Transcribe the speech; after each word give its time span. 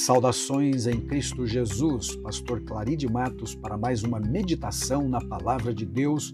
Saudações 0.00 0.86
em 0.86 0.98
Cristo 0.98 1.46
Jesus, 1.46 2.16
Pastor 2.16 2.62
Claride 2.62 3.06
Matos, 3.06 3.54
para 3.54 3.76
mais 3.76 4.02
uma 4.02 4.18
meditação 4.18 5.06
na 5.06 5.20
Palavra 5.20 5.74
de 5.74 5.84
Deus, 5.84 6.32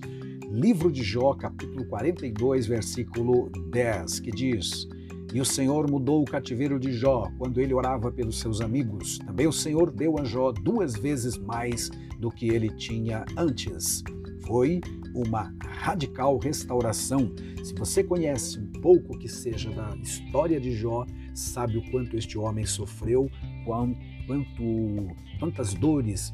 livro 0.48 0.90
de 0.90 1.02
Jó, 1.02 1.34
capítulo 1.34 1.84
42, 1.86 2.64
versículo 2.68 3.50
10, 3.72 4.20
que 4.20 4.30
diz: 4.30 4.86
E 5.34 5.40
o 5.40 5.44
Senhor 5.44 5.90
mudou 5.90 6.22
o 6.22 6.24
cativeiro 6.24 6.78
de 6.78 6.92
Jó 6.92 7.28
quando 7.38 7.60
ele 7.60 7.74
orava 7.74 8.12
pelos 8.12 8.38
seus 8.38 8.60
amigos. 8.60 9.18
Também 9.18 9.48
o 9.48 9.52
Senhor 9.52 9.90
deu 9.90 10.16
a 10.16 10.22
Jó 10.22 10.52
duas 10.52 10.94
vezes 10.94 11.36
mais 11.36 11.90
do 12.20 12.30
que 12.30 12.48
ele 12.48 12.70
tinha 12.70 13.24
antes. 13.36 14.04
Foi 14.46 14.80
uma 15.12 15.52
radical 15.80 16.38
restauração. 16.38 17.34
Se 17.64 17.74
você 17.74 18.04
conhece 18.04 18.60
um 18.60 18.80
pouco 18.80 19.18
que 19.18 19.28
seja 19.28 19.70
da 19.70 19.96
história 19.96 20.60
de 20.60 20.70
Jó, 20.70 21.04
sabe 21.38 21.76
o 21.76 21.90
quanto 21.90 22.16
este 22.16 22.38
homem 22.38 22.64
sofreu, 22.64 23.30
quanto, 23.64 25.14
quantas 25.38 25.74
dores, 25.74 26.32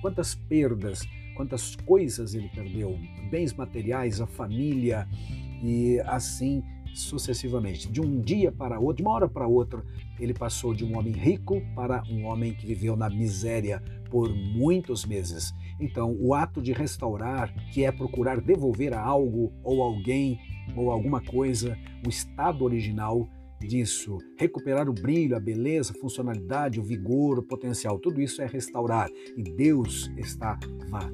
quantas 0.00 0.34
perdas, 0.34 1.06
quantas 1.34 1.76
coisas 1.76 2.34
ele 2.34 2.48
perdeu, 2.48 2.98
bens 3.30 3.54
materiais, 3.54 4.20
a 4.20 4.26
família 4.26 5.08
e 5.62 6.00
assim 6.06 6.62
sucessivamente. 6.94 7.90
De 7.90 8.00
um 8.00 8.20
dia 8.20 8.50
para 8.50 8.78
outro, 8.78 8.96
de 8.96 9.02
uma 9.02 9.12
hora 9.12 9.28
para 9.28 9.46
outra, 9.46 9.84
ele 10.18 10.34
passou 10.34 10.74
de 10.74 10.84
um 10.84 10.98
homem 10.98 11.12
rico 11.12 11.62
para 11.74 12.02
um 12.10 12.24
homem 12.24 12.52
que 12.52 12.66
viveu 12.66 12.96
na 12.96 13.08
miséria 13.08 13.82
por 14.10 14.34
muitos 14.34 15.04
meses. 15.04 15.54
Então, 15.78 16.16
o 16.18 16.34
ato 16.34 16.60
de 16.60 16.72
restaurar, 16.72 17.54
que 17.72 17.84
é 17.84 17.92
procurar 17.92 18.40
devolver 18.40 18.92
a 18.94 19.00
algo 19.00 19.52
ou 19.62 19.82
alguém 19.82 20.40
ou 20.76 20.90
alguma 20.90 21.20
coisa 21.20 21.78
o 22.04 22.08
estado 22.08 22.64
original, 22.64 23.28
disso, 23.60 24.18
recuperar 24.36 24.88
o 24.88 24.92
brilho, 24.92 25.36
a 25.36 25.40
beleza, 25.40 25.92
a 25.92 26.00
funcionalidade, 26.00 26.80
o 26.80 26.82
vigor, 26.82 27.38
o 27.38 27.42
potencial, 27.42 27.98
tudo 27.98 28.20
isso 28.20 28.40
é 28.40 28.46
restaurar. 28.46 29.10
E 29.36 29.42
Deus 29.42 30.10
está 30.16 30.58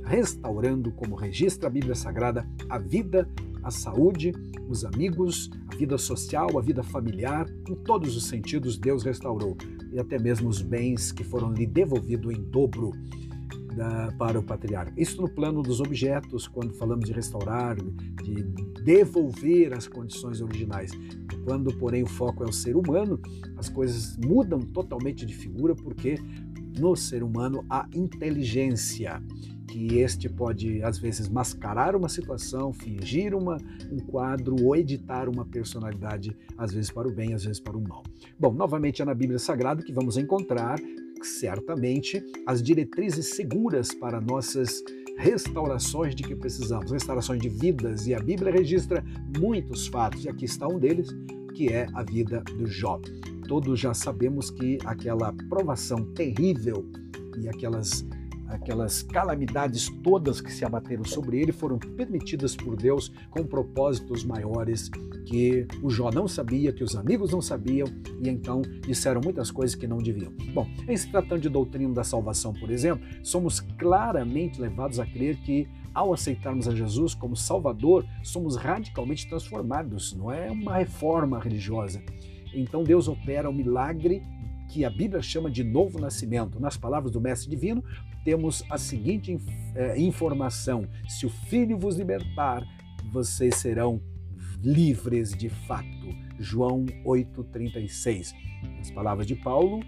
restaurando, 0.04 0.92
como 0.92 1.14
registra 1.14 1.68
a 1.68 1.70
Bíblia 1.70 1.94
Sagrada, 1.94 2.46
a 2.68 2.78
vida, 2.78 3.28
a 3.62 3.70
saúde, 3.70 4.32
os 4.68 4.84
amigos, 4.84 5.50
a 5.68 5.76
vida 5.76 5.96
social, 5.96 6.58
a 6.58 6.62
vida 6.62 6.82
familiar, 6.82 7.46
em 7.68 7.74
todos 7.74 8.16
os 8.16 8.26
sentidos 8.26 8.76
Deus 8.76 9.02
restaurou. 9.02 9.56
E 9.92 9.98
até 9.98 10.18
mesmo 10.18 10.48
os 10.48 10.60
bens 10.60 11.12
que 11.12 11.24
foram 11.24 11.52
lhe 11.52 11.66
devolvidos 11.66 12.34
em 12.34 12.42
dobro 12.42 12.92
da, 13.74 14.12
para 14.18 14.38
o 14.38 14.42
patriarca. 14.42 14.92
Isso 14.96 15.20
no 15.20 15.28
plano 15.28 15.62
dos 15.62 15.80
objetos, 15.80 16.46
quando 16.46 16.74
falamos 16.74 17.06
de 17.06 17.12
restaurar, 17.12 17.76
de 17.76 18.42
devolver 18.82 19.72
as 19.72 19.86
condições 19.86 20.40
originais. 20.40 20.92
Quando, 21.44 21.76
porém, 21.76 22.02
o 22.02 22.06
foco 22.06 22.44
é 22.44 22.48
o 22.48 22.52
ser 22.52 22.76
humano, 22.76 23.20
as 23.56 23.68
coisas 23.68 24.16
mudam 24.16 24.60
totalmente 24.60 25.26
de 25.26 25.34
figura, 25.34 25.74
porque 25.74 26.18
no 26.78 26.96
ser 26.96 27.22
humano 27.22 27.64
há 27.68 27.88
inteligência 27.94 29.22
que 29.74 29.98
este 29.98 30.28
pode 30.28 30.82
às 30.84 30.98
vezes 30.98 31.28
mascarar 31.28 31.96
uma 31.96 32.08
situação, 32.08 32.72
fingir 32.72 33.34
uma, 33.34 33.56
um 33.90 33.98
quadro 33.98 34.54
ou 34.62 34.76
editar 34.76 35.28
uma 35.28 35.44
personalidade, 35.44 36.36
às 36.56 36.72
vezes 36.72 36.92
para 36.92 37.08
o 37.08 37.12
bem, 37.12 37.34
às 37.34 37.44
vezes 37.44 37.58
para 37.58 37.76
o 37.76 37.82
mal. 37.82 38.04
Bom, 38.38 38.52
novamente 38.52 39.02
é 39.02 39.04
na 39.04 39.14
Bíblia 39.14 39.38
Sagrada 39.38 39.82
que 39.82 39.92
vamos 39.92 40.16
encontrar 40.16 40.78
certamente 41.26 42.22
as 42.46 42.62
diretrizes 42.62 43.30
seguras 43.30 43.94
para 43.94 44.20
nossas 44.20 44.82
restaurações 45.16 46.14
de 46.14 46.22
que 46.22 46.34
precisamos, 46.34 46.90
restaurações 46.90 47.40
de 47.40 47.48
vidas, 47.48 48.06
e 48.06 48.14
a 48.14 48.20
Bíblia 48.20 48.52
registra 48.52 49.04
muitos 49.38 49.86
fatos, 49.86 50.24
e 50.24 50.28
aqui 50.28 50.44
está 50.44 50.66
um 50.66 50.78
deles, 50.78 51.08
que 51.54 51.68
é 51.68 51.86
a 51.94 52.02
vida 52.02 52.42
do 52.58 52.66
Jó. 52.66 53.00
Todos 53.46 53.78
já 53.78 53.94
sabemos 53.94 54.50
que 54.50 54.78
aquela 54.84 55.32
provação 55.48 56.04
terrível 56.14 56.84
e 57.38 57.48
aquelas 57.48 58.04
aquelas 58.54 59.02
calamidades 59.02 59.88
todas 60.02 60.40
que 60.40 60.52
se 60.52 60.64
abateram 60.64 61.04
sobre 61.04 61.40
ele 61.40 61.52
foram 61.52 61.78
permitidas 61.78 62.56
por 62.56 62.76
Deus 62.76 63.12
com 63.30 63.44
propósitos 63.44 64.24
maiores 64.24 64.88
que 65.26 65.66
o 65.82 65.90
Jó 65.90 66.10
não 66.10 66.28
sabia, 66.28 66.72
que 66.72 66.84
os 66.84 66.96
amigos 66.96 67.32
não 67.32 67.40
sabiam 67.40 67.86
e 68.22 68.28
então 68.28 68.62
disseram 68.86 69.20
muitas 69.22 69.50
coisas 69.50 69.74
que 69.74 69.86
não 69.86 69.98
deviam. 69.98 70.32
Bom, 70.52 70.66
em 70.88 70.96
se 70.96 71.10
tratando 71.10 71.42
de 71.42 71.48
doutrina 71.48 71.92
da 71.92 72.04
salvação, 72.04 72.52
por 72.52 72.70
exemplo, 72.70 73.04
somos 73.22 73.60
claramente 73.60 74.60
levados 74.60 74.98
a 75.00 75.06
crer 75.06 75.36
que 75.38 75.68
ao 75.94 76.12
aceitarmos 76.12 76.66
a 76.66 76.74
Jesus 76.74 77.14
como 77.14 77.36
Salvador, 77.36 78.04
somos 78.22 78.56
radicalmente 78.56 79.28
transformados, 79.28 80.12
não 80.12 80.30
é 80.30 80.50
uma 80.50 80.78
reforma 80.78 81.38
religiosa. 81.38 82.02
Então 82.52 82.82
Deus 82.82 83.06
opera 83.06 83.48
o 83.48 83.52
um 83.52 83.56
milagre 83.56 84.22
que 84.68 84.84
a 84.84 84.90
Bíblia 84.90 85.22
chama 85.22 85.50
de 85.50 85.62
novo 85.62 86.00
nascimento. 86.00 86.58
Nas 86.58 86.76
palavras 86.76 87.12
do 87.12 87.20
Mestre 87.20 87.48
Divino, 87.48 87.82
temos 88.24 88.64
a 88.70 88.78
seguinte 88.78 89.38
eh, 89.74 89.98
informação: 89.98 90.88
se 91.08 91.26
o 91.26 91.30
Filho 91.30 91.78
vos 91.78 91.96
libertar, 91.96 92.62
vocês 93.12 93.56
serão 93.56 94.00
livres 94.62 95.30
de 95.36 95.48
fato. 95.48 95.86
João 96.38 96.84
8,36. 97.04 98.34
As 98.80 98.90
palavras 98.90 99.26
de 99.26 99.36
Paulo 99.36 99.84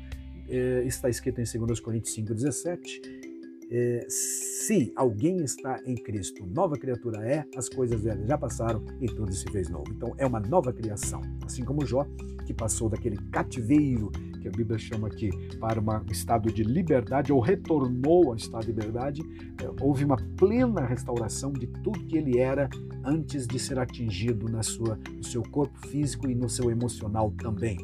eh, 0.48 0.84
está 0.86 1.08
escrito 1.08 1.41
em 1.41 1.44
2 1.44 1.80
Coríntios 1.80 2.16
5,17 2.16 3.25
é, 3.71 4.06
se 4.09 4.93
alguém 4.94 5.38
está 5.38 5.81
em 5.84 5.94
Cristo, 5.94 6.47
nova 6.47 6.77
criatura 6.77 7.27
é, 7.27 7.44
as 7.56 7.69
coisas 7.69 8.00
velhas 8.00 8.27
já 8.27 8.38
passaram 8.38 8.84
e 9.00 9.06
tudo 9.06 9.32
se 9.32 9.50
fez 9.50 9.69
novo. 9.69 9.87
Então 9.91 10.15
é 10.19 10.27
uma 10.27 10.41
nova 10.41 10.72
criação. 10.72 11.21
Assim 11.44 11.65
como 11.65 11.84
Jó, 11.84 12.06
que 12.44 12.55
passou 12.55 12.88
daquele 12.88 13.16
cativeiro 13.31 14.10
que 14.41 14.49
a 14.49 14.50
Bíblia 14.50 14.78
chama 14.78 15.09
aqui 15.09 15.31
para 15.59 15.81
um 15.81 16.10
estado 16.10 16.53
de 16.53 16.62
liberdade 16.62 17.32
ou 17.32 17.41
retornou 17.41 18.28
ao 18.28 18.37
estado 18.37 18.66
de 18.66 18.72
liberdade, 18.72 19.22
é, 19.60 19.84
houve 19.84 20.05
uma 20.05 20.16
plena 20.37 20.87
restauração 20.87 21.53
de 21.53 21.66
tudo 21.66 22.05
que 22.05 22.16
ele 22.16 22.38
era 22.38 22.69
antes 23.05 23.47
de 23.47 23.59
ser 23.59 23.78
atingido 23.78 24.49
na 24.49 24.62
sua, 24.62 24.99
no 25.12 25.25
seu 25.25 25.43
corpo 25.43 25.78
físico 25.88 26.28
e 26.28 26.34
no 26.34 26.49
seu 26.49 26.71
emocional 26.71 27.32
também. 27.32 27.78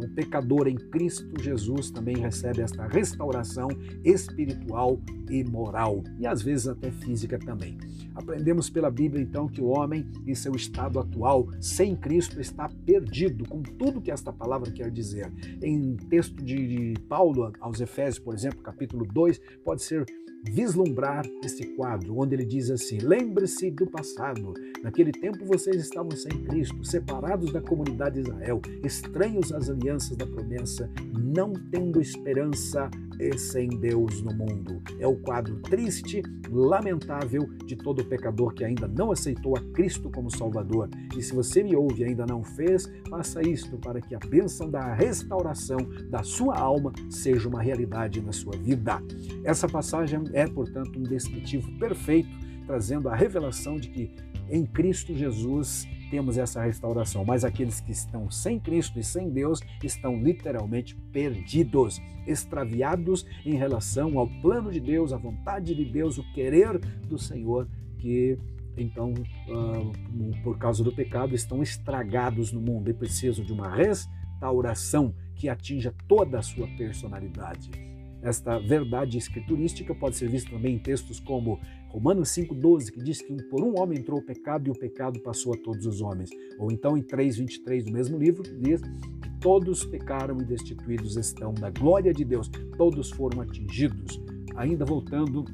O 0.00 0.08
pecador 0.08 0.66
em 0.66 0.76
Cristo 0.76 1.40
Jesus 1.40 1.90
também 1.90 2.16
recebe 2.16 2.62
esta 2.62 2.86
restauração 2.86 3.68
espiritual 4.04 4.98
e 5.30 5.44
moral, 5.44 6.02
e 6.18 6.26
às 6.26 6.42
vezes 6.42 6.66
até 6.66 6.90
física 6.90 7.38
também. 7.38 7.78
Aprendemos 8.14 8.68
pela 8.68 8.90
Bíblia 8.90 9.22
então 9.22 9.46
que 9.46 9.60
o 9.60 9.66
homem, 9.66 10.06
em 10.26 10.34
seu 10.34 10.54
estado 10.54 10.98
atual, 10.98 11.48
sem 11.60 11.94
Cristo, 11.94 12.40
está 12.40 12.68
perdido, 12.68 13.48
com 13.48 13.62
tudo 13.62 14.00
que 14.00 14.10
esta 14.10 14.32
palavra 14.32 14.70
quer 14.70 14.90
dizer. 14.90 15.32
Em 15.62 15.96
texto 15.96 16.42
de 16.42 16.94
Paulo 17.08 17.52
aos 17.60 17.80
Efésios, 17.80 18.18
por 18.18 18.34
exemplo, 18.34 18.60
capítulo 18.60 19.06
2, 19.06 19.40
pode 19.64 19.82
ser 19.82 20.04
vislumbrar 20.44 21.26
esse 21.44 21.64
quadro, 21.74 22.18
onde 22.18 22.34
ele 22.34 22.44
diz 22.44 22.70
assim: 22.70 22.98
Lembre-se 22.98 23.70
do 23.70 23.86
passado. 23.86 24.54
Naquele 24.82 25.12
tempo 25.12 25.44
vocês 25.44 25.76
estavam 25.76 26.10
sem 26.12 26.32
Cristo, 26.44 26.82
separados 26.84 27.52
da 27.52 27.60
comunidade 27.60 28.22
de 28.22 28.28
Israel, 28.28 28.60
estranhos 28.82 29.52
às 29.52 29.68
alianças 29.68 29.89
da 30.16 30.26
promessa, 30.26 30.88
não 31.18 31.52
tendo 31.52 32.00
esperança 32.00 32.88
e 33.18 33.36
sem 33.36 33.68
Deus 33.68 34.22
no 34.22 34.32
mundo. 34.32 34.82
É 34.98 35.06
o 35.06 35.16
quadro 35.16 35.56
triste, 35.62 36.22
lamentável 36.50 37.42
de 37.66 37.76
todo 37.76 38.04
pecador 38.04 38.54
que 38.54 38.64
ainda 38.64 38.88
não 38.88 39.12
aceitou 39.12 39.56
a 39.56 39.60
Cristo 39.72 40.10
como 40.10 40.30
Salvador. 40.30 40.88
E 41.16 41.22
se 41.22 41.34
você 41.34 41.62
me 41.62 41.76
ouve 41.76 42.02
e 42.02 42.04
ainda 42.06 42.24
não 42.24 42.42
fez, 42.42 42.90
faça 43.08 43.42
isto 43.46 43.76
para 43.78 44.00
que 44.00 44.14
a 44.14 44.18
bênção 44.18 44.70
da 44.70 44.94
restauração 44.94 45.78
da 46.08 46.22
sua 46.22 46.58
alma 46.58 46.92
seja 47.10 47.48
uma 47.48 47.60
realidade 47.60 48.20
na 48.20 48.32
sua 48.32 48.56
vida. 48.56 49.02
Essa 49.44 49.68
passagem 49.68 50.22
é, 50.32 50.46
portanto, 50.46 50.98
um 50.98 51.02
descritivo 51.02 51.70
perfeito, 51.78 52.30
trazendo 52.66 53.08
a 53.08 53.16
revelação 53.16 53.76
de 53.76 53.88
que 53.90 54.29
em 54.50 54.66
Cristo 54.66 55.14
Jesus 55.14 55.86
temos 56.10 56.36
essa 56.36 56.60
restauração, 56.60 57.24
mas 57.24 57.44
aqueles 57.44 57.80
que 57.80 57.92
estão 57.92 58.28
sem 58.30 58.58
Cristo 58.58 58.98
e 58.98 59.04
sem 59.04 59.30
Deus 59.30 59.60
estão 59.82 60.20
literalmente 60.20 60.96
perdidos, 61.12 62.02
extraviados 62.26 63.24
em 63.46 63.54
relação 63.54 64.18
ao 64.18 64.26
plano 64.42 64.72
de 64.72 64.80
Deus, 64.80 65.12
à 65.12 65.16
vontade 65.16 65.74
de 65.74 65.84
Deus, 65.84 66.18
o 66.18 66.32
querer 66.32 66.78
do 67.06 67.16
Senhor, 67.16 67.68
que 67.98 68.36
então, 68.76 69.12
uh, 69.12 70.42
por 70.42 70.58
causa 70.58 70.82
do 70.82 70.92
pecado, 70.92 71.34
estão 71.34 71.62
estragados 71.62 72.52
no 72.52 72.60
mundo 72.60 72.90
e 72.90 72.94
precisam 72.94 73.44
de 73.44 73.52
uma 73.52 73.68
restauração 73.68 75.14
que 75.34 75.48
atinja 75.48 75.94
toda 76.08 76.38
a 76.38 76.42
sua 76.42 76.66
personalidade. 76.76 77.89
Esta 78.22 78.58
verdade 78.58 79.16
escriturística 79.16 79.94
pode 79.94 80.16
ser 80.16 80.28
vista 80.28 80.50
também 80.50 80.74
em 80.74 80.78
textos 80.78 81.18
como 81.20 81.58
Romanos 81.88 82.28
5,12, 82.30 82.90
que 82.92 83.02
diz 83.02 83.22
que 83.22 83.34
por 83.44 83.62
um 83.62 83.80
homem 83.80 83.98
entrou 83.98 84.18
o 84.18 84.22
pecado 84.22 84.68
e 84.68 84.70
o 84.70 84.78
pecado 84.78 85.18
passou 85.20 85.54
a 85.54 85.56
todos 85.56 85.86
os 85.86 86.00
homens. 86.00 86.30
Ou 86.58 86.70
então 86.70 86.96
em 86.96 87.02
3,23 87.02 87.84
do 87.84 87.92
mesmo 87.92 88.18
livro, 88.18 88.42
diz 88.58 88.80
que 88.80 89.30
todos 89.40 89.84
pecaram 89.84 90.40
e 90.40 90.44
destituídos 90.44 91.16
estão 91.16 91.54
da 91.54 91.70
glória 91.70 92.12
de 92.12 92.24
Deus, 92.24 92.50
todos 92.76 93.10
foram 93.10 93.40
atingidos. 93.40 94.20
Ainda 94.54 94.84
voltando 94.84 95.44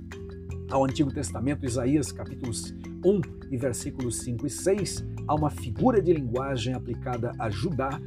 ao 0.71 0.85
Antigo 0.85 1.13
Testamento, 1.13 1.65
Isaías 1.65 2.11
capítulos 2.11 2.75
1 3.05 3.21
e 3.53 3.57
versículos 3.57 4.19
5 4.19 4.47
e 4.47 4.51
6, 4.51 5.05
há 5.29 5.35
uma 5.35 5.51
figura 5.51 6.03
de 6.03 6.13
linguagem 6.13 6.75
aplicada 6.75 7.33
a 7.39 7.49
Judá 7.49 8.01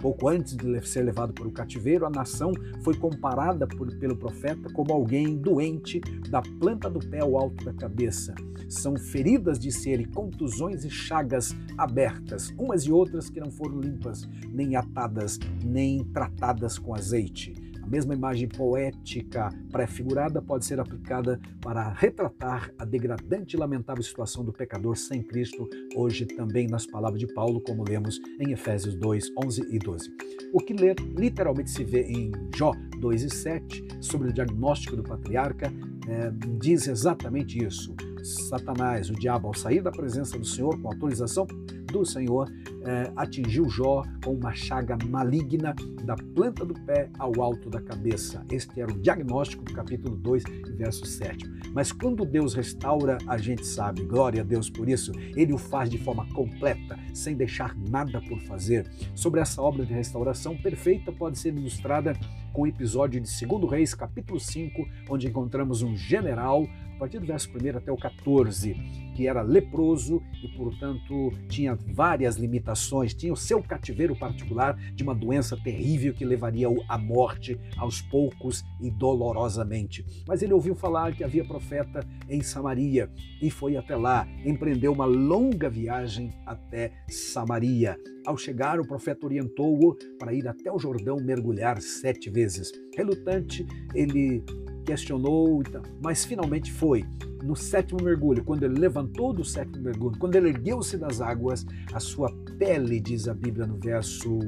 Pouco 0.00 0.28
antes 0.28 0.56
de 0.56 0.80
ser 0.86 1.02
levado 1.02 1.32
para 1.32 1.48
o 1.48 1.52
cativeiro, 1.52 2.06
a 2.06 2.10
nação 2.10 2.52
foi 2.82 2.94
comparada 2.94 3.66
por, 3.66 3.92
pelo 3.96 4.16
profeta 4.16 4.72
como 4.72 4.92
alguém 4.92 5.36
doente 5.36 6.00
da 6.30 6.40
planta 6.40 6.88
do 6.88 7.00
pé 7.00 7.20
ao 7.20 7.36
alto 7.36 7.64
da 7.64 7.72
cabeça. 7.72 8.34
São 8.68 8.96
feridas, 8.96 9.58
disse 9.58 9.90
ele, 9.90 10.04
contusões 10.04 10.84
e 10.84 10.90
chagas 10.90 11.56
abertas, 11.76 12.54
umas 12.58 12.82
e 12.82 12.92
outras 12.92 13.28
que 13.30 13.40
não 13.40 13.50
foram 13.50 13.80
limpas, 13.80 14.28
nem 14.50 14.76
atadas, 14.76 15.38
nem 15.64 16.04
tratadas 16.04 16.78
com 16.78 16.94
azeite 16.94 17.67
mesma 17.88 18.14
imagem 18.14 18.48
poética 18.48 19.50
pré-figurada 19.70 20.40
pode 20.40 20.64
ser 20.64 20.78
aplicada 20.78 21.40
para 21.60 21.92
retratar 21.92 22.70
a 22.78 22.84
degradante 22.84 23.56
e 23.56 23.58
lamentável 23.58 24.02
situação 24.02 24.44
do 24.44 24.52
pecador 24.52 24.96
sem 24.96 25.22
Cristo, 25.22 25.68
hoje 25.96 26.26
também 26.26 26.66
nas 26.66 26.86
palavras 26.86 27.20
de 27.20 27.32
Paulo, 27.32 27.60
como 27.60 27.84
lemos 27.84 28.20
em 28.38 28.52
Efésios 28.52 28.94
2, 28.94 29.32
11 29.44 29.66
e 29.70 29.78
12. 29.78 30.10
O 30.52 30.60
que 30.60 30.74
literalmente 30.74 31.70
se 31.70 31.82
vê 31.84 32.02
em 32.02 32.30
Jó 32.54 32.72
2 33.00 33.22
e 33.22 33.30
7, 33.30 33.88
sobre 34.00 34.28
o 34.28 34.32
diagnóstico 34.32 34.96
do 34.96 35.02
patriarca, 35.02 35.72
é, 36.08 36.30
diz 36.58 36.86
exatamente 36.86 37.62
isso. 37.62 37.94
Satanás, 38.22 39.10
o 39.10 39.14
diabo, 39.14 39.48
ao 39.48 39.54
sair 39.54 39.82
da 39.82 39.90
presença 39.90 40.38
do 40.38 40.44
Senhor 40.44 40.80
com 40.80 40.88
autorização 40.88 41.46
do 41.92 42.04
Senhor, 42.04 42.50
é, 42.84 43.10
atingiu 43.16 43.68
Jó 43.68 44.02
com 44.24 44.34
uma 44.34 44.54
chaga 44.54 44.96
maligna 45.08 45.74
da 46.04 46.16
planta 46.16 46.64
do 46.64 46.74
pé 46.74 47.10
ao 47.18 47.40
alto 47.42 47.68
da 47.68 47.80
cabeça. 47.80 48.44
Este 48.50 48.80
era 48.80 48.90
o 48.90 48.98
diagnóstico 48.98 49.64
do 49.64 49.72
capítulo 49.72 50.16
2, 50.16 50.44
verso 50.76 51.04
7. 51.04 51.44
Mas 51.74 51.92
quando 51.92 52.24
Deus 52.24 52.54
restaura, 52.54 53.18
a 53.26 53.36
gente 53.36 53.66
sabe, 53.66 54.04
glória 54.04 54.42
a 54.42 54.44
Deus 54.44 54.70
por 54.70 54.88
isso, 54.88 55.12
ele 55.36 55.52
o 55.52 55.58
faz 55.58 55.90
de 55.90 55.98
forma 55.98 56.26
completa, 56.32 56.98
sem 57.12 57.34
deixar 57.34 57.76
nada 57.76 58.20
por 58.20 58.40
fazer. 58.40 58.88
Sobre 59.14 59.40
essa 59.40 59.60
obra 59.60 59.84
de 59.84 59.92
restauração 59.92 60.56
perfeita 60.56 61.12
pode 61.12 61.38
ser 61.38 61.54
ilustrada 61.54 62.14
com 62.52 62.62
o 62.62 62.66
episódio 62.66 63.20
de 63.20 63.46
2 63.46 63.70
Reis, 63.70 63.94
capítulo 63.94 64.40
5, 64.40 64.86
onde 65.08 65.26
encontramos 65.26 65.82
um 65.82 65.96
general 65.96 66.66
a 66.98 67.06
partir 67.06 67.20
do 67.20 67.26
verso 67.26 67.48
1 67.48 67.76
até 67.76 67.92
o 67.92 67.96
14, 67.96 68.74
que 69.14 69.28
era 69.28 69.40
leproso 69.40 70.20
e, 70.42 70.48
portanto, 70.48 71.32
tinha 71.48 71.76
várias 71.76 72.34
limitações, 72.36 73.14
tinha 73.14 73.32
o 73.32 73.36
seu 73.36 73.62
cativeiro 73.62 74.16
particular 74.16 74.76
de 74.92 75.04
uma 75.04 75.14
doença 75.14 75.56
terrível 75.56 76.12
que 76.12 76.24
levaria-o 76.24 76.82
à 76.88 76.98
morte 76.98 77.56
aos 77.76 78.02
poucos 78.02 78.64
e 78.80 78.90
dolorosamente. 78.90 80.04
Mas 80.26 80.42
ele 80.42 80.52
ouviu 80.52 80.74
falar 80.74 81.14
que 81.14 81.22
havia 81.22 81.44
profeta 81.44 82.00
em 82.28 82.42
Samaria 82.42 83.08
e 83.40 83.48
foi 83.48 83.76
até 83.76 83.94
lá, 83.94 84.26
empreendeu 84.44 84.92
uma 84.92 85.06
longa 85.06 85.70
viagem 85.70 86.32
até 86.44 86.90
Samaria. 87.08 87.96
Ao 88.26 88.36
chegar, 88.36 88.80
o 88.80 88.86
profeta 88.86 89.24
orientou-o 89.24 89.96
para 90.18 90.34
ir 90.34 90.48
até 90.48 90.70
o 90.70 90.78
Jordão 90.80 91.16
mergulhar 91.16 91.80
sete 91.80 92.28
vezes. 92.28 92.72
Relutante, 92.96 93.64
ele 93.94 94.42
questionou, 94.88 95.62
mas 96.02 96.24
finalmente 96.24 96.72
foi. 96.72 97.04
No 97.42 97.54
sétimo 97.54 98.02
mergulho, 98.02 98.42
quando 98.42 98.62
ele 98.62 98.78
levantou 98.78 99.34
do 99.34 99.44
sétimo 99.44 99.84
mergulho, 99.84 100.18
quando 100.18 100.34
ele 100.34 100.48
ergueu-se 100.48 100.96
das 100.96 101.20
águas, 101.20 101.66
a 101.92 102.00
sua 102.00 102.32
pele, 102.58 102.98
diz 102.98 103.28
a 103.28 103.34
Bíblia 103.34 103.66
no 103.66 103.78
verso 103.78 104.38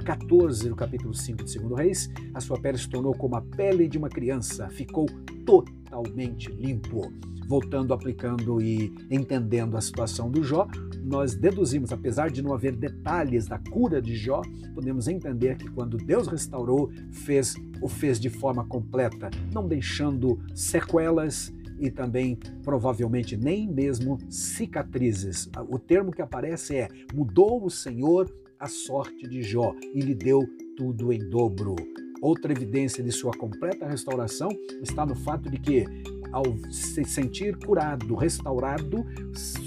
14, 0.00 0.68
no 0.68 0.76
capítulo 0.76 1.14
5 1.14 1.44
de 1.44 1.58
2 1.58 1.78
Reis, 1.78 2.10
a 2.34 2.40
sua 2.40 2.58
pele 2.58 2.78
se 2.78 2.88
tornou 2.88 3.14
como 3.14 3.36
a 3.36 3.40
pele 3.40 3.88
de 3.88 3.98
uma 3.98 4.08
criança, 4.08 4.68
ficou 4.68 5.06
totalmente 5.44 6.50
limpo. 6.50 7.12
Voltando, 7.46 7.92
aplicando 7.92 8.60
e 8.60 8.92
entendendo 9.10 9.76
a 9.76 9.80
situação 9.80 10.30
do 10.30 10.42
Jó, 10.42 10.68
nós 11.02 11.34
deduzimos, 11.34 11.92
apesar 11.92 12.30
de 12.30 12.42
não 12.42 12.54
haver 12.54 12.76
detalhes 12.76 13.46
da 13.46 13.58
cura 13.58 14.00
de 14.00 14.14
Jó, 14.14 14.42
podemos 14.72 15.08
entender 15.08 15.56
que 15.56 15.68
quando 15.68 15.96
Deus 15.96 16.28
restaurou, 16.28 16.90
fez 17.10 17.56
o 17.82 17.88
fez 17.88 18.20
de 18.20 18.30
forma 18.30 18.64
completa, 18.64 19.30
não 19.52 19.66
deixando 19.66 20.38
sequelas 20.54 21.52
e 21.80 21.90
também 21.90 22.36
provavelmente 22.62 23.36
nem 23.36 23.66
mesmo 23.66 24.18
cicatrizes. 24.28 25.48
O 25.68 25.78
termo 25.78 26.12
que 26.12 26.22
aparece 26.22 26.76
é: 26.76 26.88
mudou 27.12 27.64
o 27.64 27.70
Senhor 27.70 28.30
a 28.60 28.68
sorte 28.68 29.26
de 29.26 29.42
Jó 29.42 29.74
e 29.94 30.00
lhe 30.00 30.14
deu 30.14 30.46
tudo 30.76 31.12
em 31.12 31.18
dobro. 31.30 31.74
Outra 32.20 32.52
evidência 32.52 33.02
de 33.02 33.10
sua 33.10 33.32
completa 33.32 33.88
restauração 33.88 34.50
está 34.82 35.06
no 35.06 35.16
fato 35.16 35.50
de 35.50 35.58
que, 35.58 35.86
ao 36.32 36.44
se 36.70 37.04
sentir 37.04 37.56
curado, 37.56 38.14
restaurado, 38.14 39.04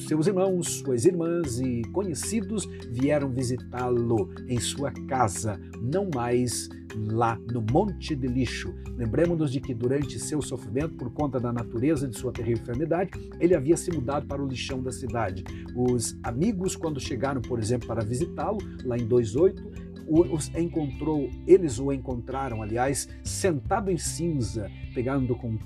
seus 0.07 0.27
irmãos, 0.27 0.79
suas 0.79 1.05
irmãs 1.05 1.59
e 1.59 1.81
conhecidos 1.91 2.65
vieram 2.89 3.29
visitá-lo 3.29 4.29
em 4.47 4.59
sua 4.59 4.91
casa, 5.07 5.59
não 5.81 6.09
mais 6.13 6.69
lá 6.95 7.37
no 7.51 7.61
Monte 7.61 8.15
de 8.15 8.27
Lixo. 8.27 8.73
Lembremos-nos 8.95 9.51
de 9.51 9.59
que 9.59 9.73
durante 9.73 10.19
seu 10.19 10.41
sofrimento, 10.41 10.95
por 10.95 11.11
conta 11.11 11.39
da 11.39 11.51
natureza 11.51 12.07
de 12.07 12.17
sua 12.17 12.31
terrível 12.31 12.63
enfermidade, 12.63 13.11
ele 13.39 13.55
havia 13.55 13.75
se 13.75 13.91
mudado 13.91 14.27
para 14.27 14.43
o 14.43 14.47
lixão 14.47 14.81
da 14.81 14.91
cidade. 14.91 15.43
Os 15.75 16.17
amigos, 16.23 16.75
quando 16.75 16.99
chegaram, 16.99 17.41
por 17.41 17.59
exemplo, 17.59 17.87
para 17.87 18.03
visitá-lo, 18.03 18.59
lá 18.85 18.97
em 18.97 19.07
2.8, 19.07 19.93
os 20.07 20.53
encontrou, 20.55 21.29
eles 21.47 21.79
o 21.79 21.91
encontraram, 21.91 22.61
aliás, 22.61 23.07
sentado 23.23 23.89
em 23.89 23.97
cinza, 23.97 24.69
pegando 24.93 25.35
com 25.35 25.49
um 25.49 25.57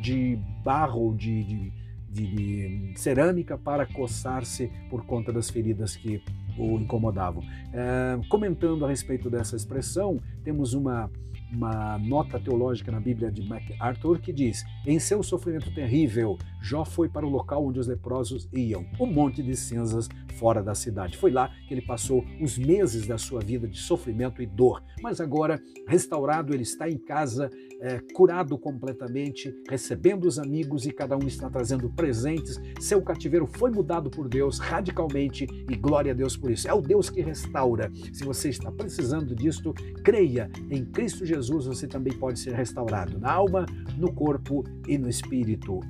de 0.00 0.38
barro, 0.64 1.14
de, 1.16 1.44
de, 1.44 1.72
de, 2.10 2.92
de 2.92 3.00
cerâmica 3.00 3.56
para 3.56 3.86
coçar-se 3.86 4.70
por 4.90 5.04
conta 5.04 5.32
das 5.32 5.50
feridas 5.50 5.96
que 5.96 6.22
o 6.58 6.78
incomodavam. 6.78 7.42
É, 7.72 8.18
comentando 8.28 8.84
a 8.84 8.88
respeito 8.88 9.30
dessa 9.30 9.56
expressão, 9.56 10.20
temos 10.44 10.74
uma 10.74 11.10
uma 11.50 11.98
nota 11.98 12.38
teológica 12.38 12.92
na 12.92 13.00
Bíblia 13.00 13.30
de 13.30 13.42
MacArthur 13.42 14.20
que 14.20 14.32
diz: 14.32 14.64
Em 14.86 14.98
seu 14.98 15.22
sofrimento 15.22 15.72
terrível, 15.74 16.38
Jó 16.60 16.84
foi 16.84 17.08
para 17.08 17.26
o 17.26 17.30
local 17.30 17.66
onde 17.66 17.78
os 17.78 17.86
leprosos 17.86 18.48
iam, 18.52 18.86
o 18.98 19.06
monte 19.06 19.42
de 19.42 19.56
cinzas 19.56 20.08
fora 20.38 20.62
da 20.62 20.74
cidade. 20.74 21.16
Foi 21.16 21.30
lá 21.30 21.50
que 21.66 21.74
ele 21.74 21.82
passou 21.82 22.24
os 22.40 22.56
meses 22.58 23.06
da 23.06 23.18
sua 23.18 23.40
vida 23.40 23.66
de 23.66 23.78
sofrimento 23.78 24.42
e 24.42 24.46
dor. 24.46 24.82
Mas 25.02 25.20
agora, 25.20 25.60
restaurado, 25.86 26.54
ele 26.54 26.62
está 26.62 26.88
em 26.88 26.98
casa, 26.98 27.50
é, 27.80 28.00
curado 28.14 28.58
completamente, 28.58 29.54
recebendo 29.68 30.26
os 30.26 30.38
amigos 30.38 30.86
e 30.86 30.92
cada 30.92 31.16
um 31.16 31.26
está 31.26 31.48
trazendo 31.50 31.90
presentes. 31.90 32.60
Seu 32.80 33.02
cativeiro 33.02 33.46
foi 33.46 33.70
mudado 33.70 34.10
por 34.10 34.28
Deus 34.28 34.58
radicalmente 34.58 35.46
e 35.68 35.76
glória 35.76 36.12
a 36.12 36.14
Deus 36.14 36.36
por 36.36 36.50
isso. 36.50 36.68
É 36.68 36.72
o 36.72 36.80
Deus 36.80 37.10
que 37.10 37.20
restaura. 37.20 37.90
Se 38.12 38.24
você 38.24 38.48
está 38.48 38.70
precisando 38.70 39.34
disto, 39.34 39.72
creia 40.04 40.50
em 40.70 40.84
Cristo 40.84 41.24
Jesus 41.24 41.66
você 41.66 41.86
também 41.86 42.12
pode 42.12 42.38
ser 42.38 42.54
restaurado 42.54 43.18
na 43.18 43.32
alma, 43.32 43.66
no 43.96 44.12
corpo 44.12 44.64
e 44.86 44.96
no 44.98 45.08
espírito. 45.08 45.80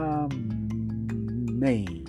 Amém. 0.00 2.04